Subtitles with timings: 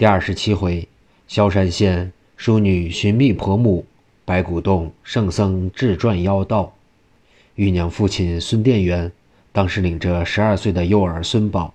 [0.00, 0.88] 第二十七回，
[1.28, 3.84] 萧山县淑女寻觅婆母，
[4.24, 6.72] 白骨洞圣僧智转妖道。
[7.56, 9.12] 玉娘父亲孙殿元
[9.52, 11.74] 当时领着十二岁的幼儿孙宝，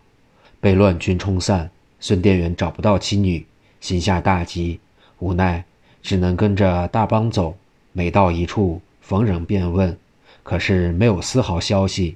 [0.59, 1.69] 被乱军冲散。
[1.99, 3.46] 孙殿元找不到妻女，
[3.80, 4.80] 心下大急，
[5.20, 5.64] 无奈
[6.02, 7.55] 只能跟着大帮走。
[7.92, 9.96] 每到一处，逢人便问，
[10.42, 12.16] 可是没有丝毫消息。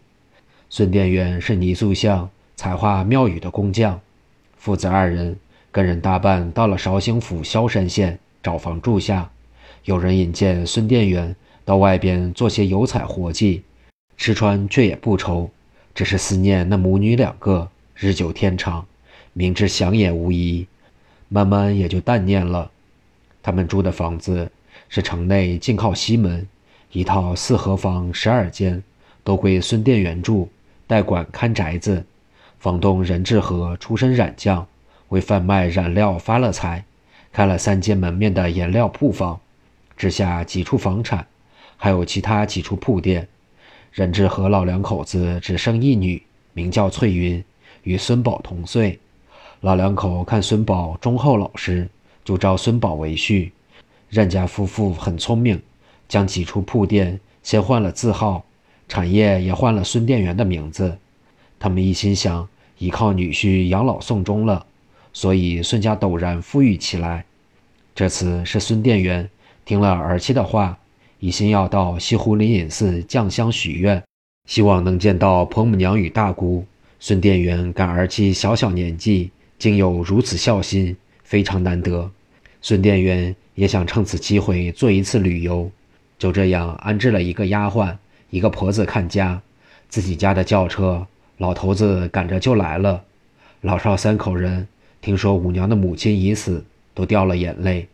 [0.71, 4.02] 孙殿元是泥塑像、彩画庙宇的工匠，
[4.57, 5.38] 父子二人。
[5.71, 9.30] 跟人搭伴到了绍兴府萧山县找房住下，
[9.85, 13.63] 有人引荐孙殿元到外边做些油彩活计，
[14.17, 15.49] 吃穿却也不愁，
[15.94, 17.70] 只是思念那母女两个。
[17.95, 18.85] 日久天长，
[19.34, 20.66] 明知想也无益，
[21.27, 22.72] 慢慢也就淡念了。
[23.44, 24.49] 他们住的房子
[24.88, 26.47] 是城内近靠西门，
[26.94, 28.81] 一套四合房十二间，
[29.23, 30.49] 都归孙殿元住，
[30.88, 32.05] 代管看宅子。
[32.58, 34.66] 房东任志和出身染匠。
[35.09, 36.84] 为贩卖染料发了财，
[37.31, 39.39] 开了三间门面的颜料铺房，
[39.97, 41.28] 置下几处房产，
[41.78, 43.28] 还有其他几处铺店。
[43.92, 46.22] 任志和老两口子只生一女，
[46.53, 47.44] 名叫翠云，
[47.83, 49.00] 与孙宝同岁。
[49.61, 51.89] 老两口看孙宝忠厚老实，
[52.23, 53.52] 就招孙宝为婿。
[54.09, 55.61] 任家夫妇很聪明，
[56.08, 58.44] 将几处铺店先换了字号，
[58.88, 60.98] 产业也换了孙店员的名字。
[61.59, 64.66] 他们一心想依靠女婿养老送终了。
[65.11, 67.25] 所以孙家陡然富裕起来。
[67.95, 69.29] 这次是孙殿元
[69.65, 70.77] 听了儿妻的话，
[71.19, 74.02] 一心要到西湖灵隐寺降香许愿，
[74.47, 76.65] 希望能见到婆母娘与大姑。
[76.99, 82.09] 孙殿元感儿妻小小年纪竟有如此孝心，非常难得。
[82.61, 85.69] 孙殿元也想趁此机会做一次旅游，
[86.17, 87.95] 就这样安置了一个丫鬟、
[88.30, 89.41] 一个婆子看家，
[89.89, 91.05] 自己家的轿车，
[91.37, 93.03] 老头子赶着就来了，
[93.61, 94.67] 老少三口人。
[95.02, 97.88] 听说五娘的母亲已死，都掉了眼泪。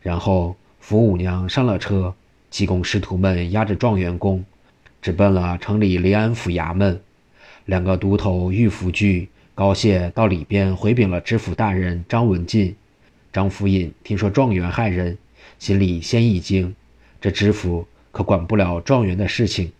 [0.00, 2.14] 然后扶五娘上了车，
[2.48, 4.44] 济公师徒们押着状元公，
[5.02, 7.00] 直奔了城里临安府衙门。
[7.66, 12.74] 两个都头玉福聚、高谢到里边回禀了知府大人张文进。
[13.32, 15.18] 张府尹听说状元害人，
[15.58, 16.74] 心里先一惊。
[17.20, 19.70] 这知府可管不了状元的事情，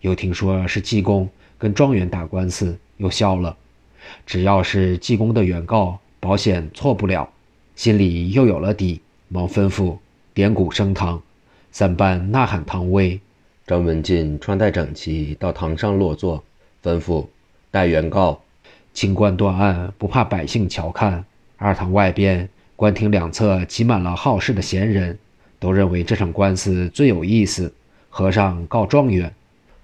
[0.00, 1.28] 又听说是济公
[1.58, 3.56] 跟状元打官司，又笑了。
[4.26, 6.00] 只要是济公的原告。
[6.24, 7.28] 保险错不了，
[7.76, 9.98] 心里又有了底，忙吩咐
[10.32, 11.20] 点鼓升堂，
[11.70, 13.20] 三班呐喊堂威。
[13.66, 16.42] 张文进穿戴整齐，到堂上落座，
[16.82, 17.26] 吩咐
[17.70, 18.40] 带原告，
[18.94, 21.22] 清官断案，不怕百姓瞧看。
[21.58, 25.18] 二堂外边，官厅两侧挤满了好事的闲人，
[25.60, 27.70] 都认为这场官司最有意思。
[28.08, 29.30] 和尚告状元，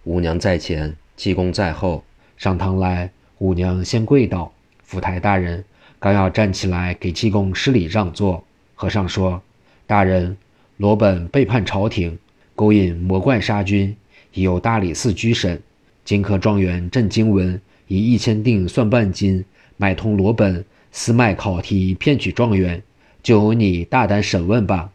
[0.04, 2.02] 五娘在前，济公在后。
[2.38, 4.50] 上堂来，五娘先跪倒，
[4.82, 5.62] 府台大人。
[6.00, 8.42] 刚要站起来给济公施礼让座，
[8.74, 9.42] 和尚说
[9.86, 10.34] ：“大人，
[10.78, 12.18] 罗本背叛朝廷，
[12.56, 13.94] 勾引魔怪杀君，
[14.32, 15.62] 已有大理寺居审。
[16.02, 19.44] 金科状元郑经文以一千锭算半金，
[19.76, 22.82] 买通罗本，私卖考题骗取状元，
[23.22, 24.90] 就由你大胆审问吧。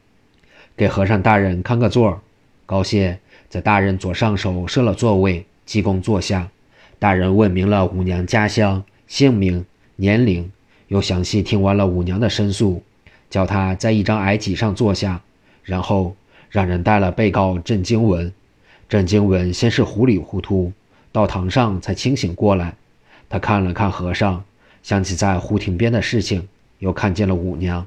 [0.76, 2.20] 给和尚大人看个座。”
[2.66, 6.50] 高谢在大人左上手设了座位，济公坐下。
[6.98, 9.64] 大人问明了五娘家乡、姓名、
[9.98, 10.52] 年龄。
[10.88, 12.82] 又详细听完了五娘的申诉，
[13.30, 15.22] 叫她在一张矮几上坐下，
[15.64, 16.16] 然后
[16.50, 18.32] 让人带了被告郑经文。
[18.88, 20.72] 郑经文先是糊里糊涂，
[21.12, 22.76] 到堂上才清醒过来。
[23.28, 24.44] 他看了看和尚，
[24.84, 26.48] 想起在湖亭边的事情，
[26.78, 27.86] 又看见了五娘。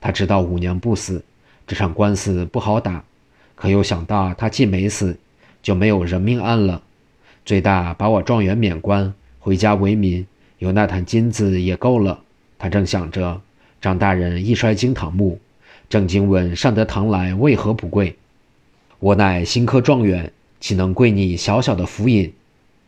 [0.00, 1.22] 他知道五娘不死，
[1.66, 3.04] 这场官司不好打。
[3.54, 5.18] 可又想到他既没死，
[5.62, 6.80] 就没有人命案了，
[7.44, 10.26] 最大把我状元免官，回家为民，
[10.58, 12.20] 有那坛金子也够了。
[12.58, 13.40] 他正想着，
[13.80, 15.38] 张大人一摔惊堂木，
[15.88, 18.16] 郑经文上得堂来，为何不跪？
[18.98, 22.32] 我乃新科状元，岂能跪你小小的府尹？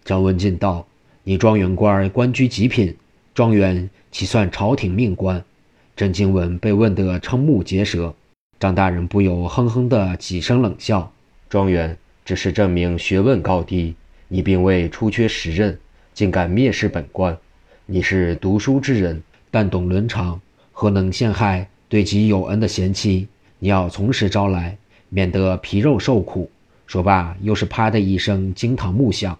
[0.04, 0.84] 张文进道
[1.22, 2.96] ：“你状元官官居极品，
[3.32, 5.44] 状元岂算朝廷命官？”
[5.94, 8.12] 郑经文被问得瞠目结舌，
[8.58, 11.12] 张大人不由哼哼的几声冷笑
[11.48, 13.94] ：“状元只是证明学问高低，
[14.26, 15.78] 你并未出缺时任，
[16.12, 17.38] 竟敢蔑视本官？
[17.86, 20.40] 你是读书之人。”但懂伦常，
[20.72, 23.26] 何能陷害对己有恩的贤妻？
[23.58, 24.76] 你要从实招来，
[25.08, 26.50] 免得皮肉受苦。
[26.86, 29.38] 说罢，又是啪的一声惊堂木响。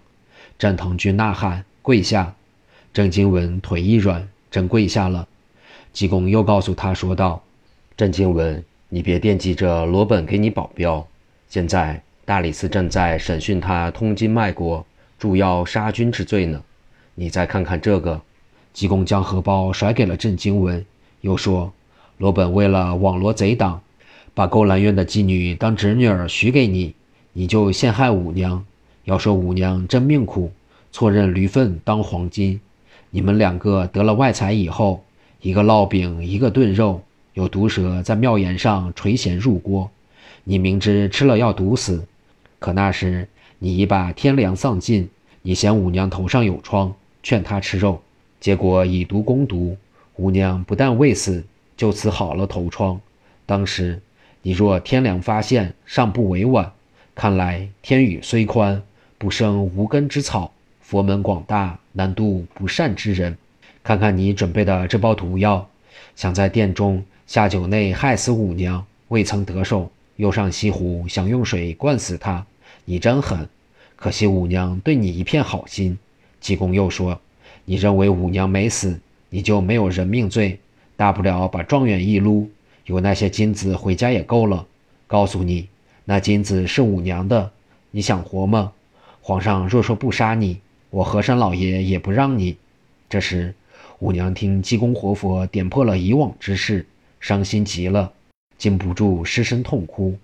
[0.59, 2.35] 战堂君呐喊跪下。
[2.93, 5.27] 郑经文腿一软，真跪下了。
[5.93, 7.41] 济公又告诉他说道
[7.95, 11.07] ：“郑经文，你别惦记着罗本给你保镖。
[11.47, 14.85] 现在大理寺正在审讯他通经卖国、
[15.17, 16.61] 助妖杀君之罪呢。
[17.15, 18.21] 你再看看这个。”
[18.73, 20.85] 济公将荷包甩给了郑经文，
[21.21, 21.73] 又说
[22.17, 23.81] ：“罗本为了网罗贼党，
[24.33, 26.93] 把勾栏院的妓女当侄女儿许给你，
[27.33, 28.65] 你就陷害五娘。
[29.03, 30.51] 要说五娘真命苦，
[30.91, 32.61] 错认驴粪当黄金。
[33.09, 35.03] 你们两个得了外财以后，
[35.41, 37.01] 一个烙饼，一个炖肉，
[37.33, 39.89] 有毒蛇在庙檐上垂涎入锅，
[40.43, 42.05] 你明知吃了要毒死，
[42.59, 43.27] 可那时
[43.59, 45.09] 你已把天良丧尽。
[45.41, 46.93] 你嫌五娘头上有疮，
[47.23, 48.01] 劝她吃肉，
[48.41, 49.77] 结果以毒攻毒，
[50.17, 51.45] 五娘不但未死。
[51.77, 52.99] 就此好了头疮。
[53.45, 54.01] 当时
[54.41, 56.73] 你若天良发现，尚不为晚。
[57.15, 58.83] 看来天宇虽宽，
[59.17, 60.51] 不生无根之草；
[60.81, 63.37] 佛门广大，难渡不善之人。
[63.83, 65.67] 看看你准备的这包毒药，
[66.15, 72.45] 想在殿中下酒内害死五娘，未曾得手，又上西湖想用水灌死她，
[72.85, 73.47] 你真狠！
[73.95, 75.97] 可惜五娘对你一片好心。
[76.39, 77.19] 济公又说
[77.65, 78.99] ：“你认为五娘没死，
[79.29, 80.59] 你就没有人命罪。”
[80.97, 82.47] 大不了把状元一撸，
[82.85, 84.67] 有那些金子回家也够了。
[85.07, 85.67] 告诉你，
[86.05, 87.51] 那金子是五娘的，
[87.89, 88.71] 你想活吗？
[89.19, 90.59] 皇上若说不杀你，
[90.91, 92.55] 我和山老爷也不让你。
[93.09, 93.55] 这时，
[93.97, 96.85] 五娘听济公活佛点破了以往之事，
[97.19, 98.13] 伤心极了，
[98.59, 100.15] 禁不住失声痛哭。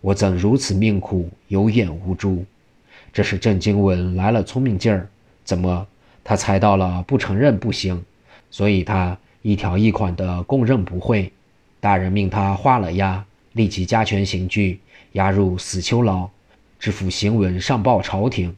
[0.00, 2.44] 我怎如此命苦，有眼无珠？
[3.12, 5.08] 这时郑经文来了聪明劲儿，
[5.44, 5.86] 怎么？
[6.24, 8.02] 他猜到了，不承认不行，
[8.50, 9.16] 所以他。
[9.46, 11.30] 一条一款的供认不讳，
[11.78, 13.22] 大人命他画了押，
[13.52, 14.80] 立即加权刑具，
[15.12, 16.26] 押入死囚牢。
[16.80, 18.56] 知府行文上报朝廷，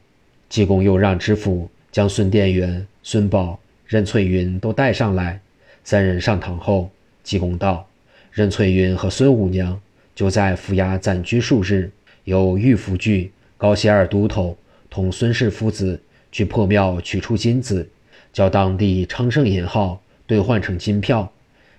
[0.48, 5.40] 济公又让知府将孙殿元、孙宝、任翠云都带上来。
[5.82, 6.88] 三人上堂后，
[7.24, 7.84] 济公道
[8.30, 9.80] ：“任翠云和孙五娘
[10.14, 11.90] 就在府衙暂居数日，
[12.22, 14.56] 由御府具高协二都头
[14.88, 16.00] 同孙氏父子
[16.36, 17.88] 去破庙取出金子，
[18.30, 21.32] 叫当地昌盛银号。”兑换成金票，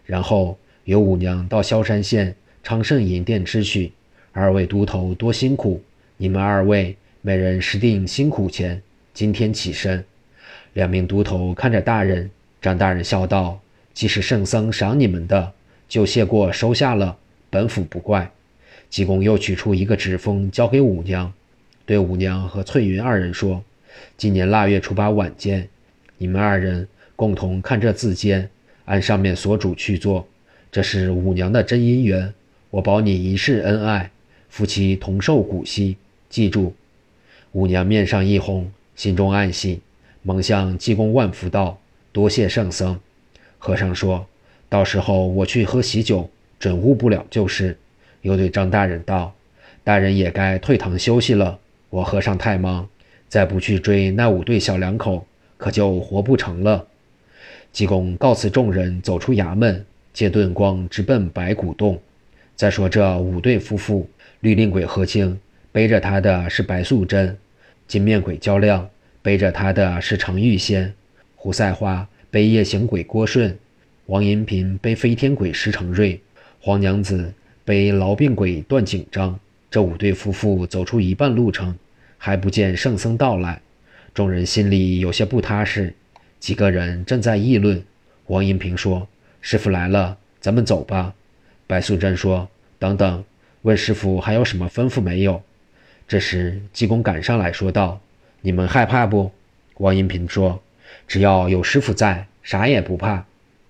[0.04, 2.33] 然后由五娘到萧山县
[2.63, 3.92] 昌盛银店支取。
[4.31, 5.83] 二位都头多辛苦，
[6.15, 8.81] 你们二位每人十锭辛苦钱。
[9.13, 10.04] 今天起身。
[10.74, 13.60] 两名都头看着大人，张大人笑道
[13.94, 15.51] ：“既是圣僧赏你们的，
[15.88, 17.18] 就谢过收下了，
[17.51, 18.31] 本府不怪。”
[18.89, 21.33] 济公又取出一个纸封，交给五娘，
[21.86, 23.62] 对五娘和翠云二人说
[24.18, 25.68] ：“今年腊月初八晚间，
[26.18, 28.48] 你们二人。”共同看这字笺，
[28.86, 30.28] 按上面所嘱去做。
[30.72, 32.32] 这是五娘的真姻缘，
[32.70, 34.12] 我保你一世恩爱，
[34.50, 35.98] 夫妻同寿古稀。
[36.30, 36.76] 记住。
[37.54, 39.82] 五娘面上一红，心中暗喜，
[40.22, 41.80] 忙向济公万福道
[42.14, 43.00] ：“多谢圣僧。”
[43.58, 44.28] 和尚说
[44.70, 46.30] ：“到时候我去喝喜酒，
[46.60, 47.76] 准误不了就是。”
[48.22, 49.34] 又对张大人道
[49.84, 51.58] ：“大人也该退堂休息了，
[51.90, 52.88] 我和尚太忙，
[53.27, 55.25] 再不去追那五对小两口，
[55.57, 56.88] 可就活不成了。”
[57.71, 62.00] 济公告辞众人，走出衙门，借盾光直奔白骨洞。
[62.56, 64.09] 再说这五对夫妇，
[64.39, 65.39] 绿令鬼何清
[65.71, 67.38] 背着他的是白素贞，
[67.88, 68.89] 金面鬼焦亮
[69.21, 70.91] 背着他的是常玉仙，
[71.35, 73.56] 胡赛花背夜行鬼郭顺，
[74.07, 76.19] 王银平背飞天鬼石成瑞，
[76.59, 77.31] 黄娘子
[77.63, 79.39] 背痨病鬼段景章。
[79.69, 81.77] 这五对夫妇走出一半路程，
[82.27, 83.62] 还不见圣僧到来，
[84.13, 85.94] 众人心里有些不踏实。
[86.41, 87.81] 几个人正在议论，
[88.25, 89.07] 王银平说
[89.39, 91.15] ：“师傅来了，咱们走吧。”
[91.67, 93.24] 白素贞说：“等等，
[93.62, 95.41] 问师傅还有什么吩咐没有？”
[96.05, 98.01] 这时济公赶上来说道
[98.43, 99.31] ：“你们害怕不？”
[99.79, 100.62] 王银平说
[101.07, 103.24] ：“只要有师傅在，啥也不怕。”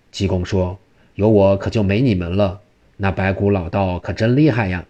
[0.09, 0.79] 济公说
[1.13, 2.59] ：“有我可就没你们了。
[2.95, 4.83] 那白骨老道可真厉害呀。”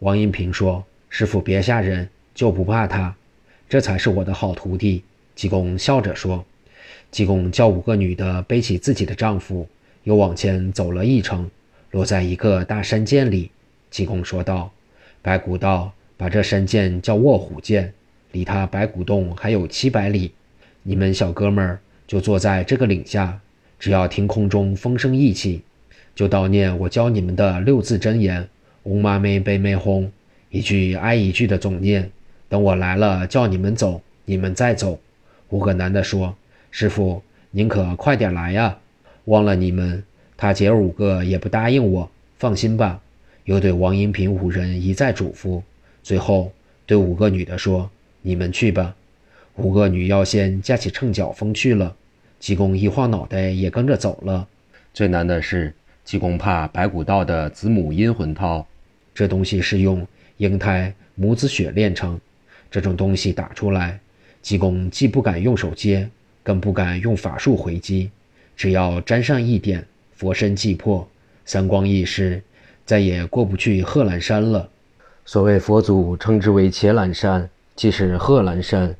[0.00, 3.14] 王银平说：“师傅别吓人，就不怕他，
[3.68, 5.02] 这才是我的好徒弟。”
[5.34, 6.44] 济公笑着说。
[7.10, 9.68] 济公叫五个女的背起自己的丈夫，
[10.04, 11.50] 又往前走了一程，
[11.90, 13.50] 落在一个大山涧里。
[13.90, 14.72] 济公说道
[15.20, 17.92] ：“白骨道，把这山涧叫卧虎涧，
[18.32, 20.32] 离他白骨洞还有七百里。
[20.82, 23.38] 你们小哥们儿就坐在这个岭下，
[23.78, 25.60] 只要听空中风声一起，
[26.14, 28.48] 就悼念我教你们的六字真言：
[28.84, 30.08] 嗡嘛咪呗咪吽，
[30.48, 32.10] 一句挨一句的总念。
[32.52, 35.00] 等我来了，叫你们走，你们再走。”
[35.48, 36.36] 五个男的说。
[36.70, 38.76] 师傅，您可快点来呀！
[39.24, 40.04] 忘了你们，
[40.36, 42.10] 他姐五个也不答应我。
[42.38, 43.00] 放心吧。
[43.44, 45.62] 又对王银平五人一再嘱咐，
[46.02, 46.52] 最后
[46.84, 47.88] 对五个女的说
[48.20, 48.94] ：“你们去吧。”
[49.56, 51.96] 五个女妖仙架起秤脚风去了。
[52.38, 54.46] 济公一晃脑袋也跟着走了。
[54.92, 58.66] 最难的是，济公怕白骨道的子母阴魂套，
[59.14, 60.06] 这东西是用
[60.36, 62.20] 婴胎母子血炼成，
[62.72, 64.00] 这种东西打出来，
[64.42, 66.10] 济公既不敢用手接。
[66.44, 68.10] 更不敢用法术回击，
[68.56, 69.86] 只要沾上一点，
[70.16, 71.06] 佛身即破。
[71.44, 72.42] 三光一失，
[72.84, 74.68] 再也过不去贺兰山了。
[75.24, 78.92] 所谓佛祖称之为伽蓝山，即是贺兰山。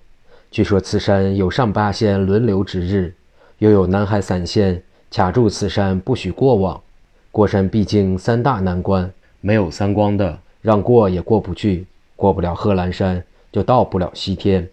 [0.52, 3.12] 据说此山有上八仙轮流值日，
[3.58, 6.80] 又有南海三仙卡住此山，不许过往。
[7.32, 11.86] 过山必经三大难关，没有三光的，让过也过不去。
[12.14, 14.66] 过不了贺兰山，就到不了西天。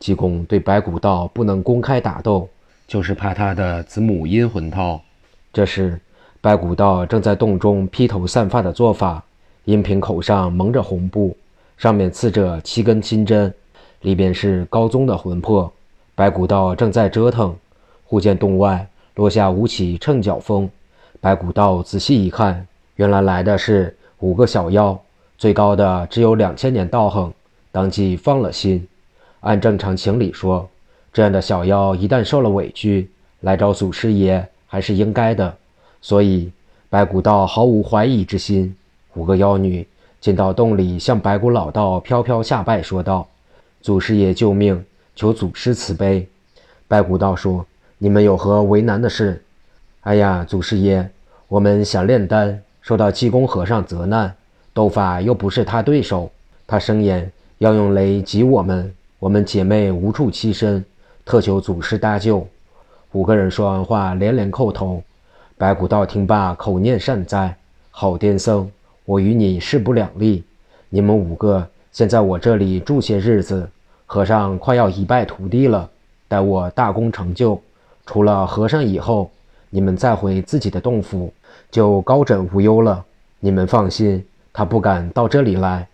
[0.00, 2.48] 济公对白骨道不能公开打斗，
[2.88, 5.00] 就是怕他的子母阴魂套。
[5.52, 6.00] 这时，
[6.40, 9.22] 白骨道正在洞中披头散发的做法。
[9.64, 11.36] 阴瓶口上蒙着红布，
[11.76, 13.52] 上面刺着七根金针，
[14.02, 15.72] 里边是高宗的魂魄。
[16.14, 17.56] 白骨道正在折腾，
[18.04, 20.70] 忽见洞外落下五起秤脚风。
[21.20, 24.96] 白骨道仔细一看，原来来的是五个小妖，
[25.36, 27.32] 最高的只有两千年道行，
[27.76, 28.88] 当即放了心。
[29.40, 30.66] 按正常情理说，
[31.12, 35.54] 这样的小妖一旦受了委屈，来找祖师爷还是应该的，
[36.00, 36.50] 所以
[36.88, 38.74] 白骨道毫无怀疑之心。
[39.12, 39.86] 五个妖女
[40.22, 43.28] 进到洞里，向白骨老道飘飘下拜，说道
[43.82, 44.82] ：“祖师爷救命，
[45.14, 46.26] 求祖师慈悲。”
[46.88, 47.66] 白骨道说
[47.98, 49.44] ：“你们有何为难的事
[50.00, 51.06] ？”“哎呀，祖师爷，
[51.46, 54.34] 我们想炼丹，受到济公和尚责难，
[54.72, 56.30] 斗法又不是他对手，
[56.66, 60.84] 他声言要用雷击我们，我们姐妹无处栖身，
[61.24, 62.46] 特求祖师搭救。”
[63.12, 65.02] 五个人说完话，连连叩头。
[65.56, 67.56] 白骨道听罢，口念善哉，
[67.90, 68.70] 好癫僧。
[69.06, 70.44] 我与你势不两立，
[70.90, 73.66] 你们五个先在我这里住些日子。
[74.04, 75.88] 和尚快要一败涂地了，
[76.28, 77.58] 待我大功成就，
[78.04, 79.30] 除了和尚以后，
[79.70, 81.32] 你们再回自己的洞府，
[81.70, 83.02] 就高枕无忧了。
[83.40, 84.22] 你们放心，
[84.52, 85.88] 他不敢到这里来。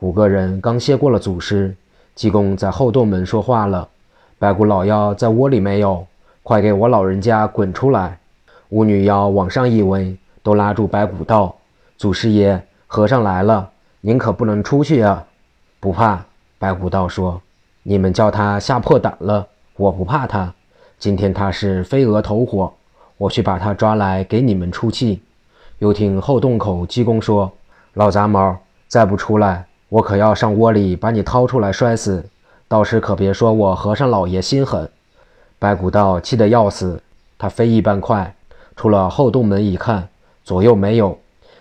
[0.00, 1.74] 五个人刚谢过了祖师，
[2.14, 3.88] 济公在后洞门说话了
[4.38, 6.06] ：“白骨老妖在窝里没有？
[6.42, 8.18] 快给我老人家滚出来！”
[8.68, 11.56] 五女妖往上一围，都拉住白骨道。
[11.96, 13.70] 祖师爷，和尚来了，
[14.02, 15.26] 您可不能出去啊！
[15.80, 16.22] 不怕，
[16.58, 17.40] 白骨道说
[17.82, 20.52] ：“你们叫他吓破胆了，我不怕他。
[20.98, 22.70] 今天他是飞蛾投火，
[23.16, 25.22] 我去把他抓来给你们出气。”
[25.80, 27.50] 又听后洞口济公说
[27.94, 32.24] ：“老杂毛，再不出来，我可要上窝里把你掏出来摔死！
[32.68, 34.88] 到时可别说我和尚老爷心狠。”
[35.58, 37.00] 白骨道气得要死，
[37.38, 38.34] 他飞一般快，
[38.74, 40.08] 出了后洞门一看，
[40.44, 41.18] 左右没有。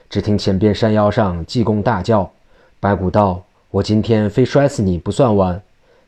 [0.10, 2.32] 只听前边山腰上济公大叫
[2.80, 5.62] ：“白骨道，我今天非摔死你不算完！”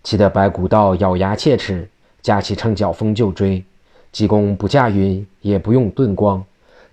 [0.04, 1.90] 气得白骨道咬牙切齿，
[2.22, 3.64] 架起秤脚风就追。
[4.12, 6.44] 济公不驾云，也不用遁光，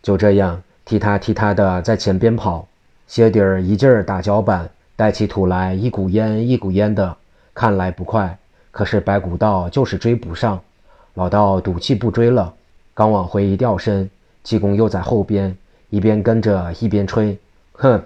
[0.02, 2.66] 就这样踢他踢他的在前边跑。
[3.07, 7.17] 鞋底儿一劲儿打脚板，带起土来一股烟一股烟的，
[7.53, 8.39] 看来不快。
[8.71, 10.61] 可是白骨道就是追不上。
[11.15, 12.53] 老道赌气不追了，
[12.93, 14.11] 刚往回一掉身，
[14.43, 15.57] 济公又在后边。
[15.91, 17.39] 一边跟着一边吹，
[17.75, 18.03] 哼！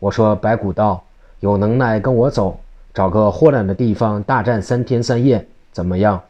[0.00, 1.00] 我说白骨道
[1.38, 2.58] 有能耐跟我走，
[2.92, 6.20] 找个豁亮的地方大战三天三夜，怎么样？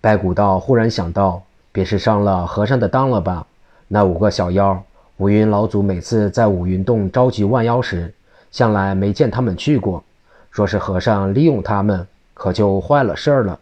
[0.00, 1.42] 白骨道忽然想到，
[1.72, 3.44] 别是上了和尚的当了吧？
[3.88, 4.80] 那五个小妖，
[5.16, 8.14] 五云老祖每次在五云洞召集万妖时，
[8.52, 10.04] 向来没见他们去过。
[10.48, 13.58] 若是和尚利用他们，可就坏了事儿了。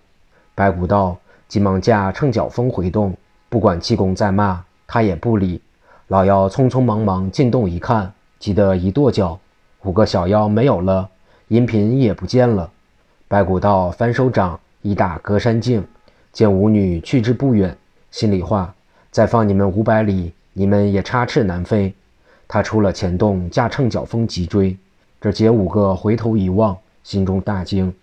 [0.55, 1.17] 白骨道
[1.49, 3.17] 急忙驾乘脚风回洞，
[3.49, 5.63] 不管济公在骂，他也不理。
[6.09, 9.39] 老妖匆匆忙忙进洞一看，急得一跺脚，
[9.85, 11.09] 五个小妖没有了，
[11.49, 12.69] 银瓶也不见了。
[13.29, 15.87] 白骨道翻手掌一打隔山镜，
[16.33, 17.77] 见五女去之不远，
[18.11, 18.75] 心里话：
[19.13, 21.95] 再放你们五百里，你们也插翅难飞。
[22.53, 24.77] 他出了前洞，驾乘脚风急追。
[25.21, 27.95] 这姐五个回头一望，心中大惊：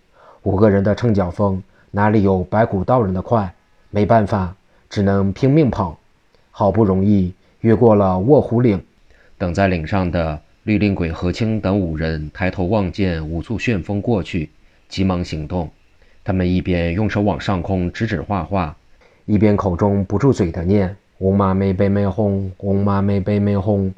[0.44, 1.62] 五个人的乘脚风
[1.92, 3.54] 哪里有白骨道人的快？
[3.90, 4.56] 没办法，
[4.90, 6.00] 只能拼命跑。
[6.50, 7.34] 好不容易。
[7.60, 8.82] 越过了卧虎岭，
[9.38, 14.50] 等在岭上的绿令鬼何清等五人抬头望见五簇旋风过去，
[14.88, 15.70] 急忙行动。
[16.24, 18.74] 他们一边用手往上空指指画画，
[19.26, 23.94] 一边口中不住嘴的念：“嗡嘛没呗没哄，嗡嘛没呗没哄。”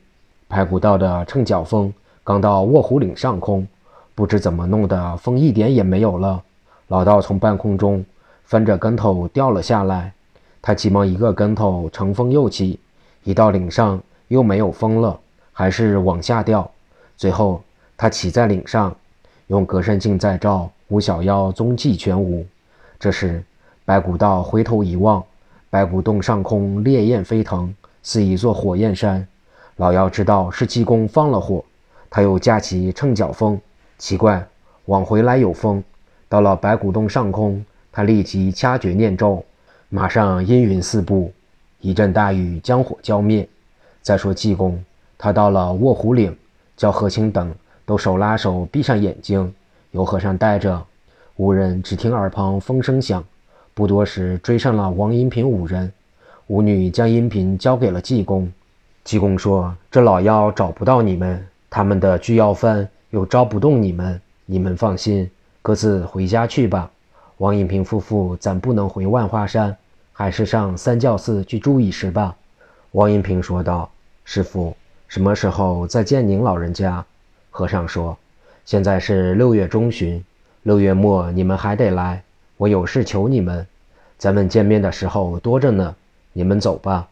[0.50, 3.68] 排骨道的秤脚风刚到卧虎岭上空，
[4.16, 6.42] 不知怎么弄的，风一点也没有了。
[6.88, 8.04] 老道从半空中
[8.46, 10.12] 翻着跟头掉了下来，
[10.60, 12.80] 他急忙一个跟头乘风又起。
[13.24, 15.20] 一到岭上又没有风了，
[15.54, 16.70] 还是往下掉。
[17.16, 17.62] 最后
[17.96, 18.96] 他骑在岭上，
[19.48, 22.44] 用隔山镜再照，五小妖踪迹全无。
[23.00, 23.44] 这时
[23.86, 25.24] 白骨道回头一望，
[25.70, 29.28] 白骨洞上空烈焰飞腾，似一座火焰山。
[29.80, 31.64] 老妖知道是济公放了火，
[32.10, 33.58] 他又架起秤脚风。
[33.98, 34.46] 奇怪，
[34.88, 35.82] 往回来有风，
[36.28, 39.42] 到了白骨洞上空，他立即掐诀念咒，
[39.88, 41.32] 马上阴云四布。
[41.80, 43.48] 一阵大雨，将火浇灭。
[44.02, 44.84] 再说济公，
[45.18, 46.36] 他到了卧虎岭，
[46.76, 47.56] 叫何清等
[47.86, 49.54] 都手拉手闭上眼睛，
[49.92, 50.86] 由和尚带着。
[51.38, 53.24] 五人只听耳旁风声响，
[53.74, 55.90] 不多时追上了王银平五人。
[56.48, 58.52] 五女将银平交给了济公。
[59.10, 65.28] 济公说：“这老妖找不到你们，他们的聚药幡又招不动你们，你们放心，
[65.64, 66.92] 各自回家去吧。
[67.38, 69.76] 王银平夫妇暂不能回万花山，
[70.14, 72.36] 还是上三教寺去住一时吧。”
[72.94, 73.90] 王银平说道
[74.26, 77.04] ：“师傅，什么时候再见您老人家？”
[77.50, 78.16] 和尚说
[78.64, 80.24] ：“现在是六月中旬。”
[80.62, 82.22] 六月末你们还得来，
[82.58, 83.66] 我有事求你们。
[84.20, 85.96] 咱们见面的时候多着呢，
[86.32, 87.08] 你们走吧。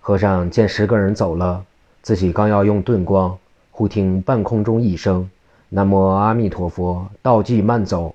[0.00, 1.64] 和尚见十个人走了，
[2.02, 3.38] 自己刚要用遁光，
[3.70, 5.30] 忽听半空中一声
[5.68, 8.14] “南无阿弥陀佛”，道济慢走。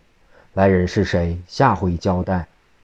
[0.54, 1.38] 来人是谁？
[1.48, 2.48] 下回交代。